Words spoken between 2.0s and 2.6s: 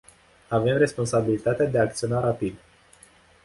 rapid.